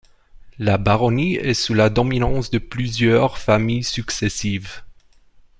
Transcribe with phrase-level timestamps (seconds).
[0.57, 4.83] La baronnie est sous la dominance de plusieurs familles successives.